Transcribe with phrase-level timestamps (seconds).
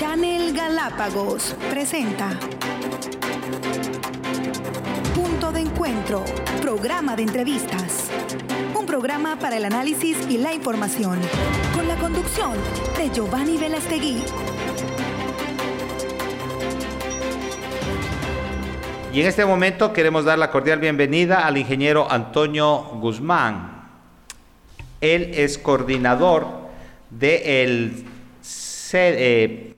[0.00, 2.30] Channel Galápagos presenta
[5.14, 6.24] Punto de Encuentro,
[6.62, 8.10] programa de entrevistas.
[8.74, 11.18] Un programa para el análisis y la información,
[11.74, 12.52] con la conducción
[12.96, 14.22] de Giovanni Velastegui.
[19.12, 23.86] Y en este momento queremos dar la cordial bienvenida al ingeniero Antonio Guzmán.
[25.02, 26.46] Él es coordinador
[27.10, 28.06] de el
[28.92, 29.69] eh,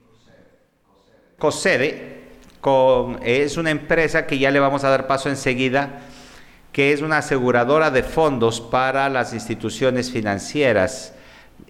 [1.43, 2.21] COSEDE,
[2.61, 5.99] con, es una empresa que ya le vamos a dar paso enseguida,
[6.71, 11.13] que es una aseguradora de fondos para las instituciones financieras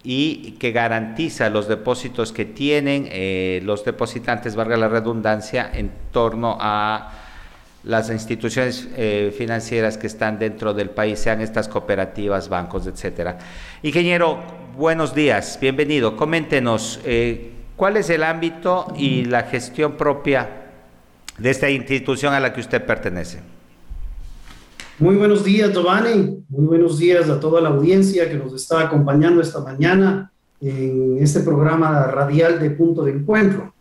[0.04, 6.56] y que garantiza los depósitos que tienen eh, los depositantes, valga la redundancia, en torno
[6.62, 7.12] a
[7.84, 13.40] las instituciones eh, financieras que están dentro del país, sean estas cooperativas, bancos, etcétera.
[13.82, 14.38] Ingeniero,
[14.78, 16.16] buenos días, bienvenido.
[16.16, 20.64] Coméntenos eh, cuál es el ámbito y la gestión propia
[21.38, 23.40] de esta institución a la que usted pertenece.
[25.00, 26.44] Muy buenos días, Giovanni.
[26.50, 31.42] Muy buenos días a toda la audiencia que nos está acompañando esta mañana en este
[31.42, 33.74] programa radial de Punto de Encuentro.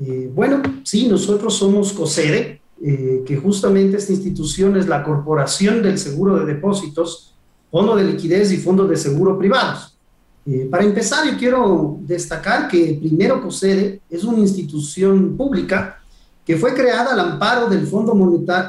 [0.00, 5.98] Eh, bueno, sí, nosotros somos COSERE, eh, que justamente esta institución es la Corporación del
[5.98, 7.34] Seguro de Depósitos,
[7.70, 9.93] Fondo de Liquidez y Fondo de Seguro Privados.
[10.46, 16.00] Eh, para empezar, yo quiero destacar que primero COSEDE es una institución pública
[16.44, 18.14] que fue creada al amparo del Fondo,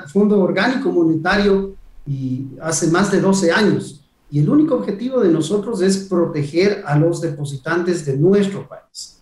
[0.08, 1.76] Fondo Orgánico Monetario
[2.08, 4.02] y hace más de 12 años.
[4.32, 9.18] Y el único objetivo de nosotros es proteger a los depositantes de nuestro país.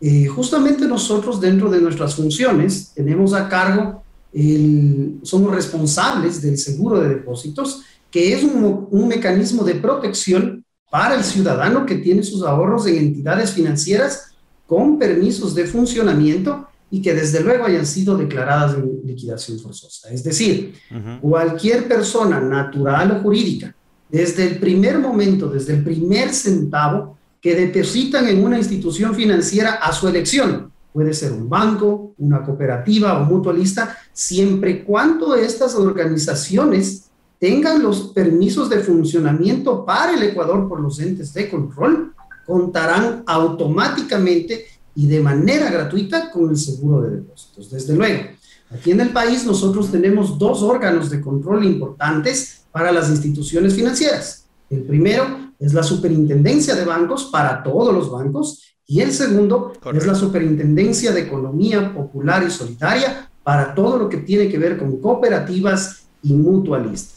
[0.00, 4.02] Eh, justamente nosotros dentro de nuestras funciones tenemos a cargo,
[4.32, 11.24] el, somos responsables del seguro de depósitos, que es un mecanismo de protección para el
[11.24, 14.32] ciudadano que tiene sus ahorros en entidades financieras
[14.66, 20.10] con permisos de funcionamiento y que desde luego hayan sido declaradas en liquidación forzosa.
[20.10, 20.74] Es decir,
[21.20, 23.74] cualquier persona natural o jurídica,
[24.08, 29.92] desde el primer momento, desde el primer centavo, que depositan en una institución financiera a
[29.92, 30.72] su elección.
[30.92, 37.05] Puede ser un banco, una cooperativa o mutualista, siempre y cuando estas organizaciones
[37.38, 42.14] tengan los permisos de funcionamiento para el Ecuador por los entes de control,
[42.46, 47.70] contarán automáticamente y de manera gratuita con el seguro de depósitos.
[47.70, 48.22] Desde luego,
[48.70, 54.46] aquí en el país nosotros tenemos dos órganos de control importantes para las instituciones financieras.
[54.70, 60.06] El primero es la superintendencia de bancos para todos los bancos y el segundo es
[60.06, 65.00] la superintendencia de economía popular y solidaria para todo lo que tiene que ver con
[65.00, 67.15] cooperativas y mutualistas.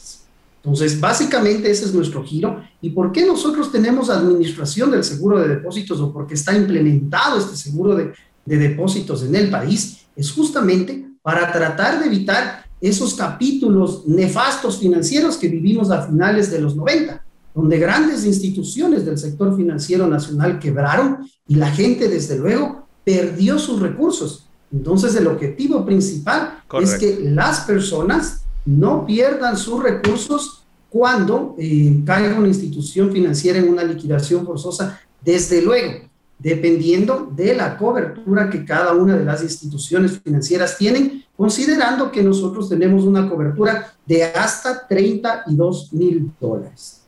[0.62, 2.62] Entonces, básicamente ese es nuestro giro.
[2.82, 7.56] ¿Y por qué nosotros tenemos administración del seguro de depósitos o porque está implementado este
[7.56, 8.12] seguro de,
[8.44, 10.06] de depósitos en el país?
[10.14, 16.60] Es justamente para tratar de evitar esos capítulos nefastos financieros que vivimos a finales de
[16.60, 22.86] los 90 donde grandes instituciones del sector financiero nacional quebraron y la gente, desde luego,
[23.04, 24.46] perdió sus recursos.
[24.72, 32.36] Entonces, el objetivo principal es que las personas no pierdan sus recursos cuando eh, caiga
[32.36, 38.92] una institución financiera en una liquidación forzosa, desde luego, dependiendo de la cobertura que cada
[38.94, 45.92] una de las instituciones financieras tienen, considerando que nosotros tenemos una cobertura de hasta 32
[45.92, 47.02] mil dólares.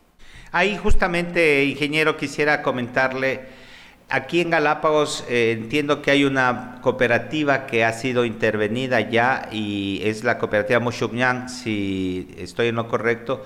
[0.53, 3.41] Ahí justamente, ingeniero, quisiera comentarle,
[4.13, 10.01] aquí en Galápagos eh, entiendo que hay una cooperativa que ha sido intervenida ya y
[10.05, 13.43] es la cooperativa Mushugnan, si estoy en lo correcto.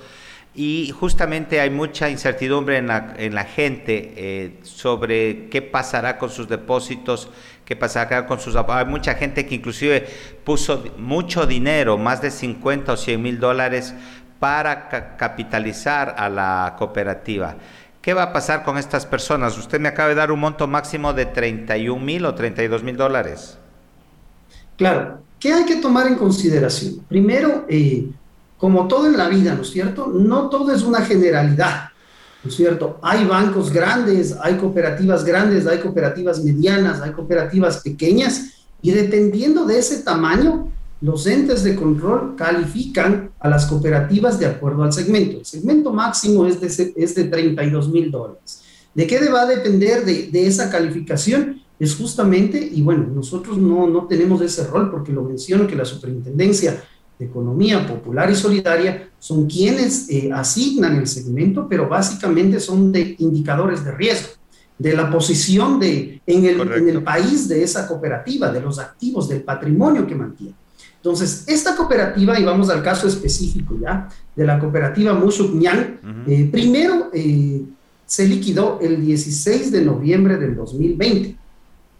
[0.56, 7.28] Y justamente hay mucha incertidumbre en la, gente eh, sobre qué pasará con sus depósitos,
[7.64, 8.56] qué pasará con sus...
[8.56, 10.06] Hay mucha gente que inclusive
[10.44, 13.94] puso mucho dinero, más de 50 o 100 mil dólares
[14.38, 17.56] para capitalizar a la cooperativa.
[18.06, 19.58] ¿Qué va a pasar con estas personas?
[19.58, 23.58] Usted me acaba de dar un monto máximo de 31 mil o 32 mil dólares.
[24.76, 27.00] Claro, ¿qué hay que tomar en consideración?
[27.08, 28.06] Primero, eh,
[28.58, 30.06] como todo en la vida, ¿no es cierto?
[30.06, 31.88] No todo es una generalidad,
[32.44, 33.00] ¿no es cierto?
[33.02, 39.80] Hay bancos grandes, hay cooperativas grandes, hay cooperativas medianas, hay cooperativas pequeñas, y dependiendo de
[39.80, 40.68] ese tamaño,
[41.00, 45.38] los entes de control califican a las cooperativas de acuerdo al segmento.
[45.38, 48.62] El segmento máximo es de, es de 32 mil dólares.
[48.94, 51.60] ¿De qué va a depender de, esa calificación?
[51.78, 55.84] Es justamente, y bueno, nosotros no, no tenemos ese rol porque lo menciono que la
[55.84, 56.82] Superintendencia
[57.18, 63.16] de Economía Popular y Solidaria son quienes eh, asignan el segmento, pero básicamente son de
[63.18, 64.30] indicadores de riesgo.
[64.78, 69.28] de la posición de, en, el, en el país de esa cooperativa, de los activos,
[69.28, 70.54] del patrimonio que mantiene.
[71.06, 77.10] Entonces, esta cooperativa, y vamos al caso específico ya, de la cooperativa Musuk uh primero
[77.12, 77.62] eh,
[78.04, 81.36] se liquidó el 16 de noviembre del 2020.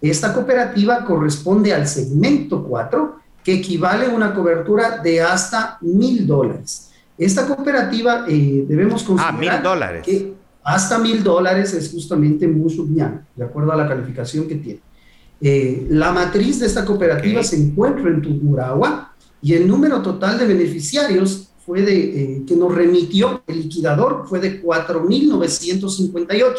[0.01, 6.91] Esta cooperativa corresponde al segmento 4, que equivale a una cobertura de hasta mil dólares.
[7.17, 10.03] Esta cooperativa eh, debemos ah, considerar mil dólares.
[10.05, 14.81] que hasta mil dólares es justamente Musuk de acuerdo a la calificación que tiene.
[15.41, 19.13] Eh, la matriz de esta cooperativa se encuentra en Tungurahua
[19.43, 24.41] y el número total de beneficiarios fue de, eh, que nos remitió el liquidador fue
[24.41, 26.55] de 4.958,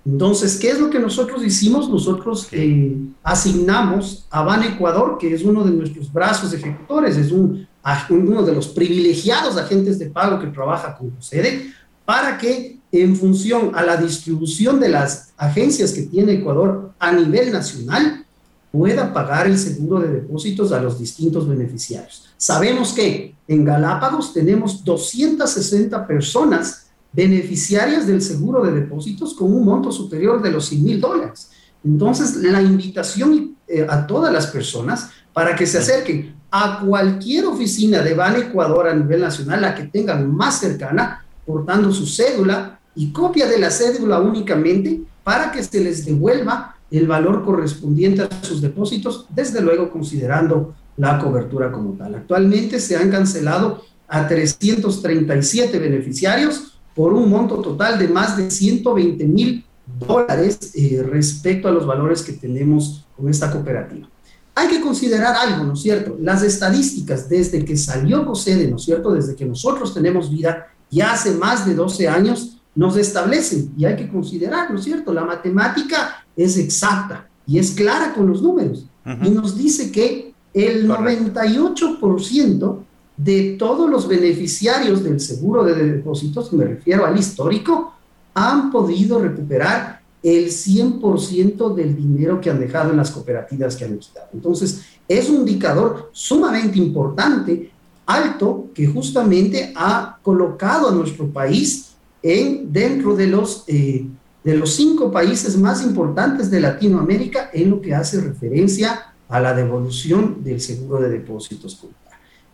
[0.06, 1.88] Entonces, ¿qué es lo que nosotros hicimos?
[1.88, 7.66] Nosotros eh, asignamos a Ban Ecuador, que es uno de nuestros brazos ejecutores, es un
[8.08, 11.72] uno de los privilegiados agentes de pago que trabaja con sede,
[12.04, 17.52] para que en función a la distribución de las agencias que tiene Ecuador a nivel
[17.52, 18.24] nacional,
[18.70, 22.28] pueda pagar el seguro de depósitos a los distintos beneficiarios.
[22.36, 29.92] Sabemos que en Galápagos tenemos 260 personas beneficiarias del seguro de depósitos con un monto
[29.92, 31.50] superior de los 100 mil dólares.
[31.84, 38.00] Entonces, la invitación eh, a todas las personas para que se acerquen a cualquier oficina
[38.00, 43.10] de Ban Ecuador a nivel nacional, la que tengan más cercana, portando su cédula y
[43.10, 48.62] copia de la cédula únicamente para que se les devuelva el valor correspondiente a sus
[48.62, 52.14] depósitos, desde luego considerando la cobertura como tal.
[52.14, 59.24] Actualmente se han cancelado a 337 beneficiarios por un monto total de más de 120
[59.24, 59.64] mil
[60.06, 64.08] dólares eh, respecto a los valores que tenemos con esta cooperativa.
[64.54, 66.16] Hay que considerar algo, ¿no es cierto?
[66.20, 69.12] Las estadísticas desde que salió COSEDE, ¿no es cierto?
[69.12, 73.96] Desde que nosotros tenemos vida, ya hace más de 12 años, nos establecen y hay
[73.96, 75.12] que considerar, ¿no es cierto?
[75.12, 78.86] La matemática es exacta y es clara con los números
[79.22, 82.78] y nos dice que el 98%
[83.16, 87.92] de todos los beneficiarios del seguro de depósitos, me refiero al histórico,
[88.34, 93.98] han podido recuperar el 100% del dinero que han dejado en las cooperativas que han
[93.98, 94.28] quitado.
[94.32, 97.70] Entonces, es un indicador sumamente importante,
[98.06, 101.90] alto, que justamente ha colocado a nuestro país
[102.22, 104.06] en, dentro de los, eh,
[104.42, 109.54] de los cinco países más importantes de Latinoamérica en lo que hace referencia a la
[109.54, 111.78] devolución del seguro de depósitos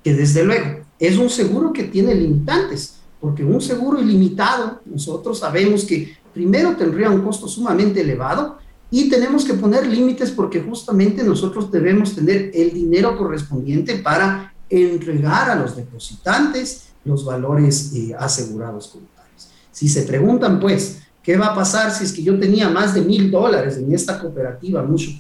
[0.02, 5.84] que desde luego es un seguro que tiene limitantes, porque un seguro ilimitado, nosotros sabemos
[5.84, 8.58] que primero tendría un costo sumamente elevado
[8.90, 15.50] y tenemos que poner límites porque justamente nosotros debemos tener el dinero correspondiente para entregar
[15.50, 19.48] a los depositantes los valores eh, asegurados como tales.
[19.72, 23.00] Si se preguntan, pues, ¿qué va a pasar si es que yo tenía más de
[23.02, 25.10] mil dólares en esta cooperativa Mucho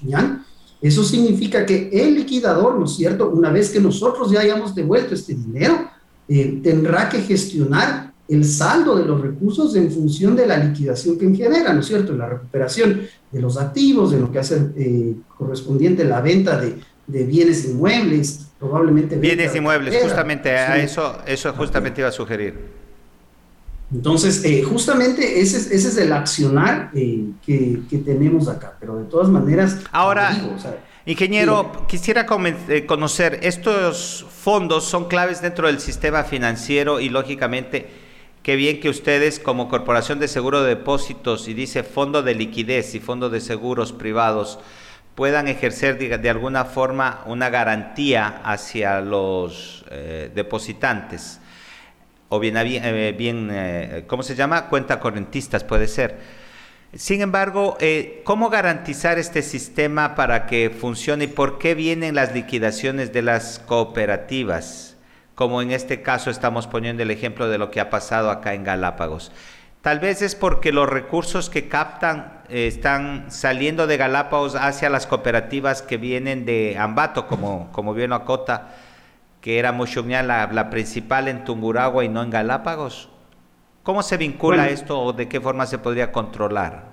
[0.82, 3.30] Eso significa que el liquidador, ¿no es cierto?
[3.30, 5.88] Una vez que nosotros ya hayamos devuelto este dinero,
[6.28, 11.34] eh, tendrá que gestionar el saldo de los recursos en función de la liquidación que
[11.34, 12.14] genera, ¿no es cierto?
[12.14, 16.76] La recuperación de los activos, de lo que hace eh, correspondiente la venta de,
[17.08, 19.16] bienes inmuebles, probablemente...
[19.16, 22.54] Bienes inmuebles, justamente a eso, eso justamente iba a sugerir.
[23.92, 29.28] Entonces, eh, justamente ese, ese, es el accionar eh, que, tenemos acá, pero de todas
[29.28, 29.78] maneras...
[29.90, 30.30] Ahora,
[31.04, 37.88] ingeniero, quisiera conocer, estos fondos son claves dentro del sistema financiero y lógicamente
[38.42, 42.94] Qué bien que ustedes como Corporación de Seguro de Depósitos y dice Fondo de Liquidez
[42.94, 44.58] y Fondo de Seguros Privados
[45.14, 51.38] puedan ejercer de, alguna forma una garantía hacia los eh, depositantes
[52.30, 54.70] o bien, eh, bien eh, ¿cómo se llama?
[54.70, 56.16] Cuenta correntistas puede ser.
[56.94, 57.76] Sin embargo,
[58.24, 63.58] ¿cómo garantizar este sistema para que funcione y por qué vienen las liquidaciones de las
[63.58, 64.89] cooperativas?
[65.40, 68.62] Como en este caso estamos poniendo el ejemplo de lo que ha pasado acá en
[68.62, 69.32] Galápagos.
[69.80, 75.06] Tal vez es porque los recursos que captan eh, están saliendo de Galápagos hacia las
[75.06, 78.74] cooperativas que vienen de Ambato, como, como bien acota,
[79.40, 83.08] que era Mushumian la, la, principal en Tunguragua y no en Galápagos.
[83.82, 86.84] ¿Cómo se vincula esto o de qué forma se podría controlar?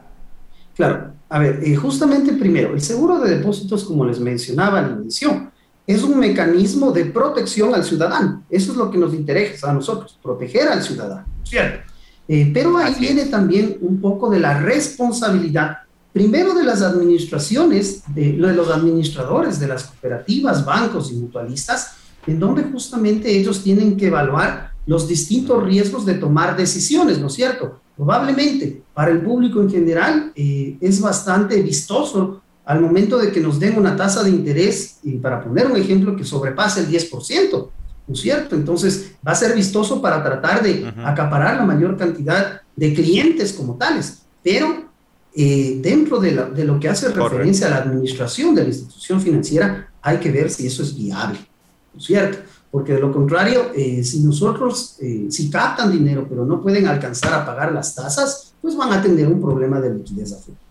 [0.73, 5.51] Claro, a ver, eh, justamente primero, el seguro de depósitos, como les mencionaba al inicio,
[5.87, 8.43] es un mecanismo de protección al ciudadano.
[8.49, 11.89] Eso es lo que nos interesa a nosotros, proteger al ciudadano, ¿cierto?
[12.27, 15.77] Eh, pero ahí viene también un poco de la responsabilidad
[16.11, 21.93] primero de las administraciones, de, de los administradores de las cooperativas, bancos y mutualistas,
[22.25, 27.33] en donde justamente ellos tienen que evaluar los distintos riesgos de tomar decisiones, ¿no es
[27.33, 27.79] cierto?
[27.95, 33.61] Probablemente para el público en general eh, es bastante vistoso al momento de que nos
[33.61, 37.69] den una tasa de interés, y para poner un ejemplo, que sobrepase el 10%,
[38.07, 38.55] ¿no es cierto?
[38.55, 43.75] Entonces va a ser vistoso para tratar de acaparar la mayor cantidad de clientes como
[43.75, 44.83] tales, pero
[45.33, 46.33] eh, dentro de,
[46.65, 50.67] lo que hace referencia a la administración de la institución financiera, hay que ver si
[50.67, 51.39] eso es viable,
[51.93, 52.39] ¿no es cierto?
[52.69, 57.33] Porque de lo contrario, eh, si nosotros, eh, si captan dinero pero no pueden alcanzar
[57.33, 60.66] a pagar las tasas, pues van a tener un problema de liquidez a futuro.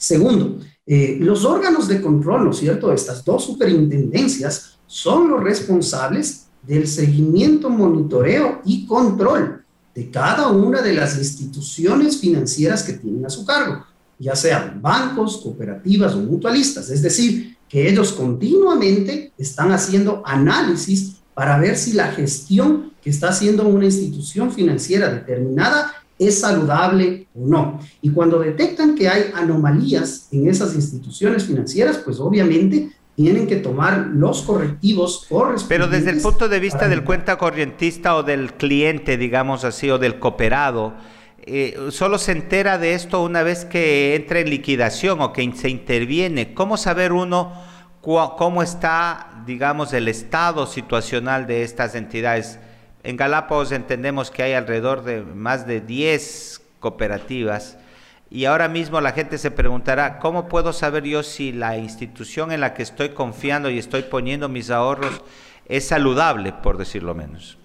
[0.00, 2.90] Segundo, eh, los órganos de control, ¿no es cierto?
[2.90, 9.62] Estas dos superintendencias son los responsables del seguimiento, monitoreo y control
[9.94, 13.84] de cada una de las instituciones financieras que tienen a su cargo,
[14.18, 16.88] ya sean bancos, cooperativas o mutualistas.
[16.88, 23.28] Es decir, que ellos continuamente están haciendo análisis para ver si la gestión que está
[23.28, 27.80] haciendo una institución financiera determinada es saludable o no.
[28.02, 34.08] Y cuando detectan que hay anomalías en esas instituciones financieras, pues obviamente tienen que tomar
[34.12, 35.64] los correctivos correspondientes.
[35.68, 39.98] Pero desde el punto de vista del cuenta corrientista o del cliente, digamos así, o
[39.98, 40.94] del cooperado,
[41.42, 45.70] eh, solo se entera de esto una vez que entra en liquidación o que se
[45.70, 46.52] interviene.
[46.52, 47.52] ¿Cómo saber uno
[48.02, 52.58] cómo está, digamos, el estado situacional de estas entidades?
[53.02, 57.78] En Galápagos entendemos que hay alrededor de más de 10 cooperativas
[58.30, 62.60] y ahora mismo la gente se preguntará, ¿cómo puedo saber yo si la institución en
[62.60, 65.22] la que estoy confiando y estoy poniendo mis ahorros
[65.66, 67.58] es saludable, por decirlo menos?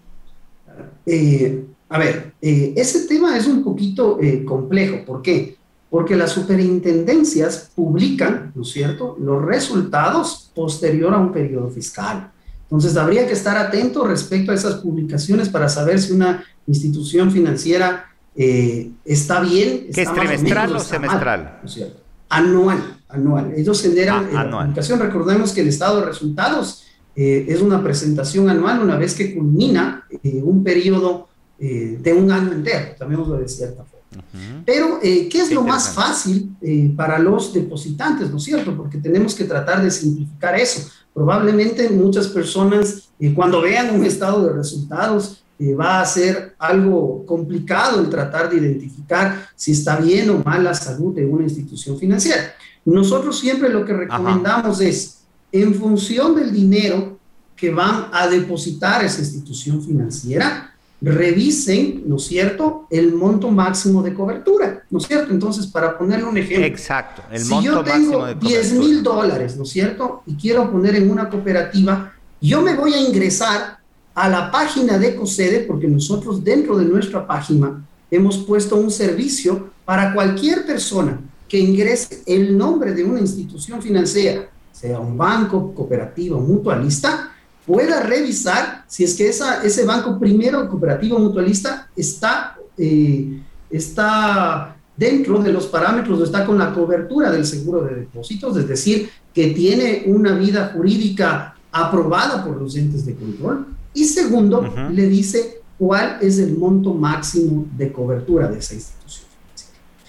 [1.05, 5.05] Eh, a ver, eh, ese tema es un poquito eh, complejo.
[5.05, 5.55] ¿Por qué?
[5.89, 12.31] Porque las superintendencias publican, ¿no es cierto?, los resultados posterior a un periodo fiscal.
[12.65, 18.05] Entonces, habría que estar atento respecto a esas publicaciones para saber si una institución financiera
[18.35, 19.87] eh, está bien.
[19.93, 21.59] ¿Qué es trimestral o, semestral?
[21.61, 22.01] ¿no es cierto?
[22.29, 23.53] Anual, anual.
[23.55, 24.99] Ellos generan ah, la publicación.
[24.99, 30.05] Recordemos que el estado de resultados eh, es una presentación anual una vez que culmina
[30.23, 34.25] eh, un periodo de un año entero, llamémoslo de cierta forma.
[34.65, 36.53] Pero, ¿qué es lo más fácil
[36.97, 38.75] para los depositantes, no es cierto?
[38.75, 40.89] Porque tenemos que tratar de simplificar eso.
[41.15, 47.25] Probablemente muchas personas, eh, cuando vean un estado de resultados, eh, va a ser algo
[47.25, 51.97] complicado el tratar de identificar si está bien o mal la salud de una institución
[51.97, 52.53] financiera.
[52.83, 55.19] Nosotros siempre lo que recomendamos es,
[55.53, 57.17] en función del dinero
[57.55, 60.74] que van a depositar esa institución financiera,
[61.05, 65.31] revisen, ¿no es cierto?, el monto máximo de cobertura, ¿no es cierto?
[65.31, 66.65] Entonces, para ponerle un ejemplo.
[66.65, 71.11] Exacto, el si yo tengo 10 mil dólares, ¿no es cierto?, y quiero poner en
[71.11, 73.77] una cooperativa, yo me voy a ingresar
[74.15, 79.69] a la página de COSEDE, porque nosotros dentro de nuestra página hemos puesto un servicio
[79.85, 86.39] para cualquier persona que ingrese el nombre de una institución financiera, sea un banco, cooperativa
[86.39, 87.34] mutualista,
[87.65, 95.39] pueda revisar si es que esa, ese banco primero cooperativo mutualista está, eh, está dentro
[95.39, 100.03] de los parámetros, está con la cobertura del seguro de depósitos, es decir, que tiene
[100.07, 103.67] una vida jurídica aprobada por los entes de control.
[103.93, 109.24] Y segundo, le dice cuál es el monto máximo de cobertura de esa institución.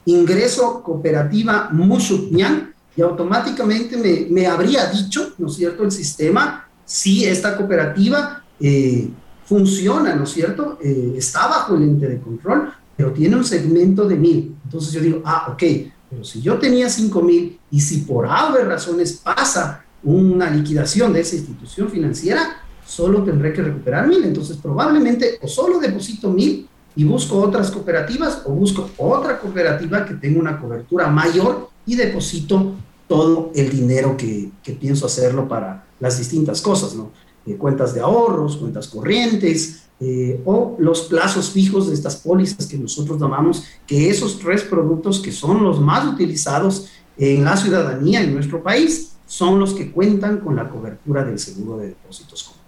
[0.06, 7.24] ingreso cooperativa Mushukñan y automáticamente me, me, habría dicho, ¿no es cierto?, el sistema, si
[7.24, 9.08] esta cooperativa eh,
[9.44, 14.06] funciona, ¿no es cierto?, eh, está bajo el ente de control, pero tiene un segmento
[14.06, 14.56] de mil.
[14.64, 15.62] Entonces yo digo, ah, ok,
[16.10, 21.20] pero si yo tenía cinco mil y si por haber razones pasa una liquidación de
[21.20, 24.22] esa institución financiera, solo tendré que recuperar mil.
[24.24, 30.14] Entonces probablemente o solo deposito mil y busco otras cooperativas o busco otra cooperativa que
[30.14, 32.74] tenga una cobertura mayor y deposito
[33.08, 37.10] todo el dinero que, que pienso hacerlo para las distintas cosas, ¿no?
[37.46, 42.78] Eh, cuentas de ahorros, cuentas corrientes, eh, o los plazos fijos de estas pólizas que
[42.78, 48.34] nosotros llamamos, que esos tres productos que son los más utilizados en la ciudadanía en
[48.34, 52.60] nuestro país son los que cuentan con la cobertura del seguro de depósitos como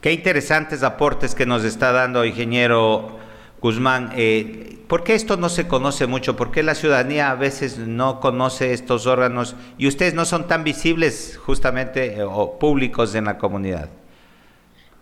[0.00, 3.16] Qué interesantes aportes que nos está dando, ingeniero
[3.64, 4.10] Guzmán.
[4.14, 6.36] Eh, ¿Por qué esto no se conoce mucho?
[6.36, 10.64] ¿Por qué la ciudadanía a veces no conoce estos órganos y ustedes no son tan
[10.64, 13.88] visibles justamente eh, o públicos en la comunidad?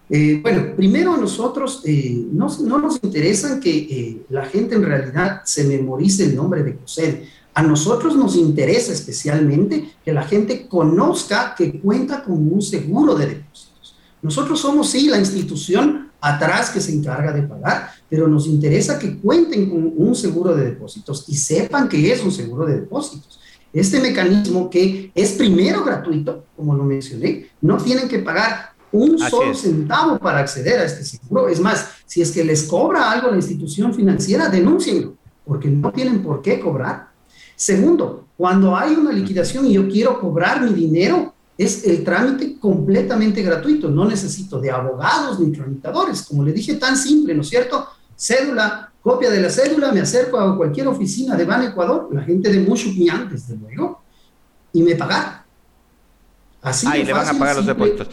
[0.08, 1.82] Eh, bueno, primero nosotros
[2.30, 7.24] no, nos interesa que la gente en realidad se memorice el nombre de COSED.
[7.54, 13.26] A nosotros nos interesa especialmente que la gente conozca que cuenta con un seguro de
[13.26, 13.96] depósitos.
[14.22, 19.16] Nosotros somos, sí, la institución atrás que se encarga de pagar, pero nos interesa que
[19.16, 23.40] cuenten con un seguro de depósitos y sepan que es un seguro de depósitos.
[23.72, 29.54] Este mecanismo que es primero gratuito, como lo mencioné, no tienen que pagar un solo
[29.54, 31.48] centavo para acceder a este seguro.
[31.48, 35.14] Es más, si es que les cobra algo la institución financiera, denúncienlo,
[35.46, 37.08] porque no tienen por qué cobrar.
[37.56, 43.40] Segundo, cuando hay una liquidación y yo quiero cobrar mi dinero, es el trámite completamente
[43.42, 47.88] gratuito, no necesito de abogados ni tramitadores, como le dije, tan simple, ¿no es cierto?
[48.22, 52.52] Cédula, copia de la cédula, me acerco a cualquier oficina de Ban Ecuador, la gente
[52.52, 54.00] de Mushupian, desde luego,
[54.72, 55.44] y me paga.
[56.62, 58.08] Así ah, le van a pagar los depósitos.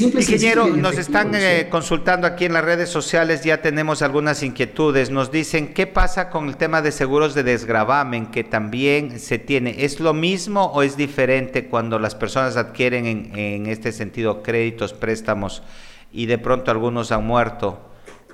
[0.00, 5.10] Ingeniero, nos están eh, consultando aquí en las redes sociales, ya tenemos algunas inquietudes.
[5.10, 9.84] Nos dicen, ¿qué pasa con el tema de seguros de desgravamen que también se tiene?
[9.84, 15.62] ¿Es lo mismo o es diferente cuando las personas adquieren en, este sentido créditos, préstamos
[16.10, 17.89] y de pronto algunos han muerto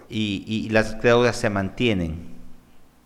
[0.09, 2.37] y, y las deudas se mantienen?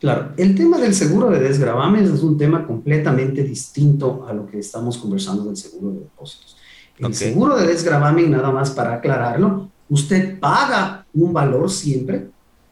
[0.00, 4.58] Claro, el tema del seguro de desgravamen es un tema completamente distinto a lo que
[4.58, 6.56] estamos conversando del seguro de depósitos.
[6.98, 12.28] El seguro de desgravamen, nada más para aclararlo, usted paga un valor siempre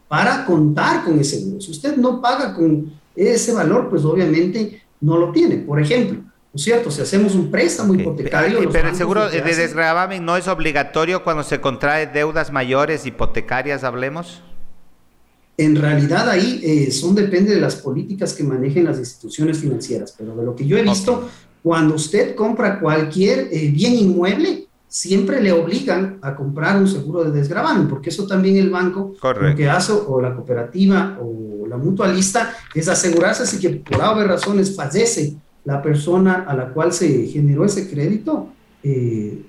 [0.06, 1.60] para contar con ese seguro.
[1.60, 5.58] Si usted no paga con ese valor, pues obviamente no lo tiene.
[5.58, 6.90] Por ejemplo, ¿no es cierto?
[6.90, 8.68] Si hacemos un préstamo hipotecario...
[8.70, 14.42] Pero el seguro de desgravamen no es obligatorio cuando se contrae deudas mayores hipotecarias, hablemos.
[15.58, 20.34] En realidad ahí eh, son depende de las políticas que manejen las instituciones financieras, pero
[20.36, 21.28] de lo que yo he visto,
[21.62, 27.32] cuando usted compra cualquier eh, bien inmueble, siempre le obligan a comprar un seguro de
[27.32, 32.54] desgravamen, porque eso también el banco lo que hace, o la cooperativa, o la mutualista,
[32.74, 35.36] es asegurarse si que por haber razones fallece
[35.68, 38.48] la persona a la cual se generó ese crédito,
[38.82, 39.44] eh,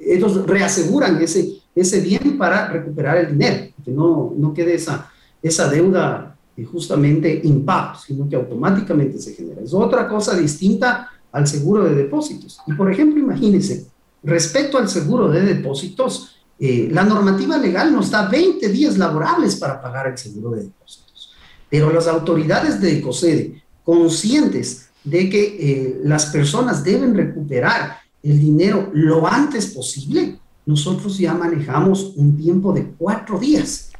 [0.00, 5.10] ellos reaseguran ese, ese bien para recuperar el dinero, que no, no quede esa,
[5.42, 6.34] esa deuda
[6.72, 9.60] justamente impacto, sino que automáticamente se genera.
[9.60, 12.60] Es otra cosa distinta al seguro de depósitos.
[12.66, 13.86] Y por ejemplo, imagínense,
[14.22, 19.82] respecto al seguro de depósitos, eh, la normativa legal nos da 20 días laborables para
[19.82, 21.34] pagar el seguro de depósitos.
[21.68, 28.90] Pero las autoridades de ECOSEDE, conscientes de que eh, las personas deben recuperar el dinero
[28.94, 33.90] lo antes posible, nosotros ya manejamos un tiempo de cuatro días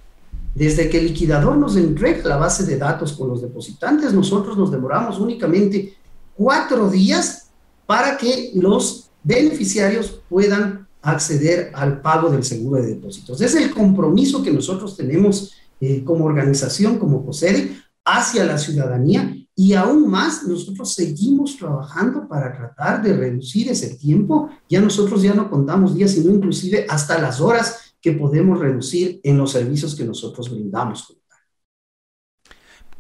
[0.54, 4.70] desde que el liquidador nos entrega la base de datos con los depositantes, nosotros nos
[4.70, 5.94] demoramos únicamente
[6.34, 7.48] cuatro días
[7.86, 13.40] para que los beneficiarios puedan acceder al pago del seguro de depósitos.
[13.40, 19.74] Es el compromiso que nosotros tenemos eh, como organización, como COSEDE, hacia la ciudadanía y
[19.74, 24.50] aún más nosotros seguimos trabajando para tratar de reducir ese tiempo.
[24.68, 29.38] Ya nosotros ya no contamos días, sino inclusive hasta las horas que podemos reducir en
[29.38, 31.16] los servicios que nosotros brindamos.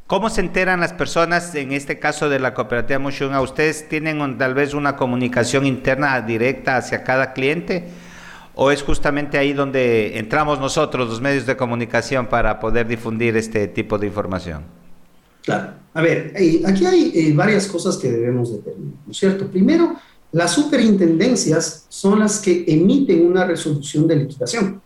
[0.06, 3.40] ¿Cómo se enteran las personas, en este caso de la cooperativa Mushunga?
[3.40, 7.88] ¿Ustedes tienen tal vez una comunicación interna directa hacia cada cliente?
[8.54, 13.66] ¿O es justamente ahí donde entramos nosotros, los medios de comunicación, para poder difundir este
[13.66, 14.83] tipo de información?
[15.44, 15.74] Claro.
[15.92, 19.46] A ver, eh, aquí hay eh, varias cosas que debemos determinar, ¿no es cierto?
[19.46, 19.94] Primero,
[20.32, 24.82] las superintendencias son las que emiten una resolución de liquidación.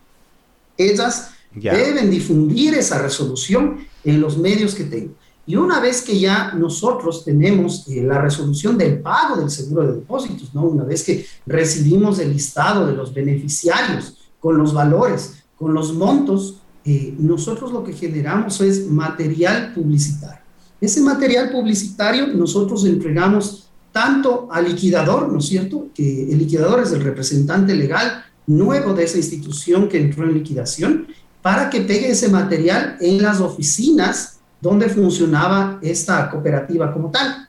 [0.77, 5.15] Ellas deben difundir esa resolución en los medios que tengan.
[5.49, 9.93] Y una vez que ya nosotros tenemos eh, la resolución del pago del seguro de
[9.93, 10.61] depósitos, ¿no?
[10.61, 16.61] una vez que recibimos el listado de los beneficiarios con los valores, con los montos,
[16.85, 20.38] eh, nosotros lo que generamos es material publicitario.
[20.81, 25.87] Ese material publicitario nosotros entregamos tanto al liquidador, ¿no es cierto?
[25.93, 31.07] Que el liquidador es el representante legal nuevo de esa institución que entró en liquidación
[31.41, 37.47] para que pegue ese material en las oficinas donde funcionaba esta cooperativa como tal.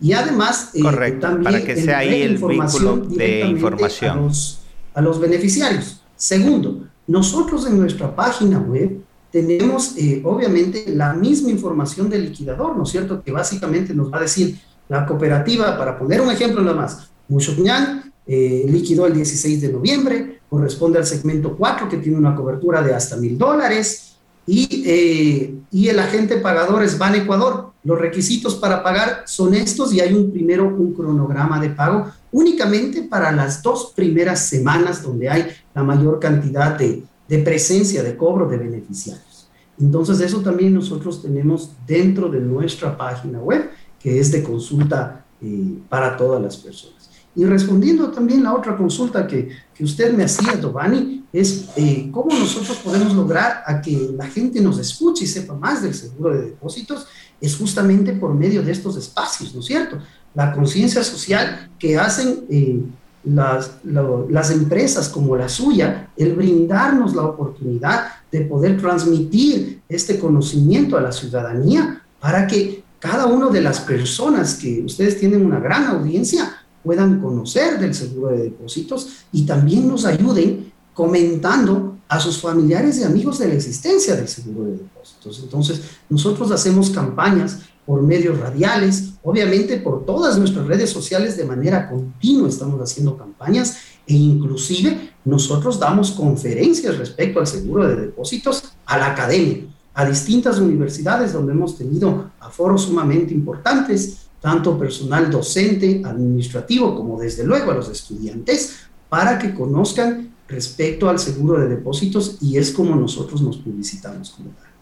[0.00, 0.82] Y además, eh,
[1.20, 4.60] también para que sea ahí el vínculo de información a los,
[4.94, 6.02] a los, beneficiarios.
[6.16, 9.02] Segundo, nosotros en nuestra página web
[9.36, 13.22] tenemos eh, obviamente la misma información del liquidador, ¿no es cierto?
[13.22, 18.14] Que básicamente nos va a decir la cooperativa, para poner un ejemplo nada más, Mushokñán
[18.26, 22.94] eh, liquidó el 16 de noviembre, corresponde al segmento 4, que tiene una cobertura de
[22.94, 24.16] hasta mil dólares.
[24.46, 27.72] Y, eh, y, el agente pagador es Ban Ecuador.
[27.84, 33.02] Los requisitos para pagar son estos y hay un primero un cronograma de pago únicamente
[33.02, 38.48] para las dos primeras semanas donde hay la mayor cantidad de, de presencia de cobro
[38.48, 39.48] de beneficiarios.
[39.78, 45.78] Entonces eso también nosotros tenemos dentro de nuestra página web que es de consulta eh,
[45.88, 47.10] para todas las personas.
[47.34, 52.34] Y respondiendo también la otra consulta que, que usted me hacía, Giovanni, es eh, cómo
[52.34, 56.46] nosotros podemos lograr a que la gente nos escuche y sepa más del seguro de
[56.46, 57.06] depósitos,
[57.38, 59.98] es justamente por medio de estos espacios, ¿no es cierto?
[60.34, 62.80] La conciencia social que hacen eh,
[63.26, 70.96] las, las empresas como la suya, el brindarnos la oportunidad de poder transmitir este conocimiento
[70.96, 75.86] a la ciudadanía para que cada una de las personas que ustedes tienen una gran
[75.86, 82.98] audiencia puedan conocer del seguro de depósitos y también nos ayuden comentando a sus familiares
[82.98, 85.40] y amigos de la existencia del seguro de depósitos.
[85.42, 91.88] Entonces, nosotros hacemos campañas por medios radiales, obviamente por todas nuestras redes sociales de manera
[91.88, 98.98] continua estamos haciendo campañas e inclusive nosotros damos conferencias respecto al seguro de depósitos a
[98.98, 106.94] la academia, a distintas universidades donde hemos tenido aforos sumamente importantes tanto personal docente, administrativo,
[106.94, 108.76] como desde luego a los estudiantes,
[109.08, 114.50] para que conozcan respecto al seguro de depósitos y es como nosotros nos publicitamos como
[114.50, 114.75] tal.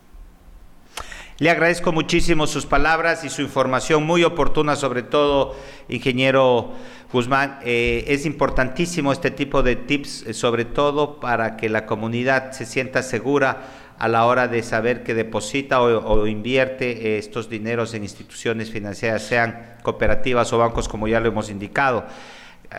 [1.38, 5.56] Le agradezco muchísimo sus palabras y su información muy oportuna, sobre todo,
[5.88, 6.70] ingeniero
[7.12, 7.58] Guzmán.
[7.64, 12.64] Eh, es importantísimo este tipo de tips, eh, sobre todo para que la comunidad se
[12.66, 13.64] sienta segura
[13.98, 19.74] a la hora de saber que deposita o, invierte estos dineros en instituciones financieras, sean
[19.82, 22.06] cooperativas o bancos, como ya lo hemos indicado.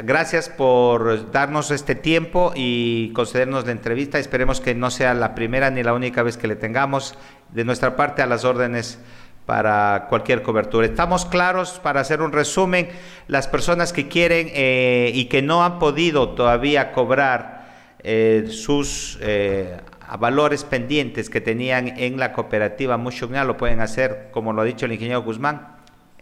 [0.04, 4.20] Gracias por darnos este tiempo y concedernos la entrevista.
[4.20, 7.18] Esperemos que no sea la primera ni la única vez que le tengamos.
[7.54, 9.00] De nuestra parte, a las órdenes
[9.46, 10.86] para cualquier cobertura.
[10.86, 12.90] Estamos claros para hacer un resumen.
[13.28, 17.66] Las personas que quieren eh, y que no han podido todavía cobrar
[18.00, 19.78] eh, sus eh,
[20.20, 24.88] valores pendientes que tenían en la cooperativa Mushugna lo pueden hacer, como lo ha dicho
[24.88, 25.75] el ingeniero Guzmán,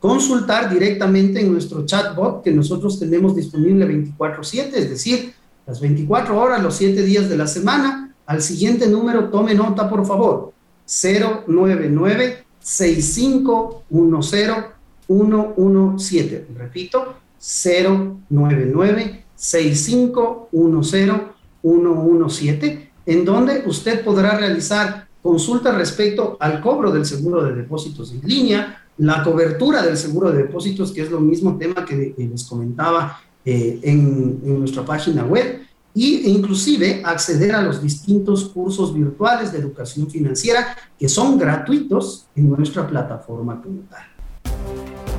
[0.00, 5.34] consultar directamente en nuestro chatbot que nosotros tenemos disponible 24/7, es decir,
[5.66, 8.14] las 24 horas, los 7 días de la semana.
[8.24, 10.54] Al siguiente número, tome nota, por favor,
[10.86, 16.46] 099 6510 117.
[16.56, 27.44] Repito, 099 6510 117, en donde usted podrá realizar consultas respecto al cobro del seguro
[27.44, 31.84] de depósitos en línea, la cobertura del seguro de depósitos, que es lo mismo tema
[31.84, 35.60] que, les comentaba eh, en, nuestra página web,
[36.04, 42.50] e inclusive acceder a los distintos cursos virtuales de educación financiera que son gratuitos en
[42.50, 45.15] nuestra plataforma como tal.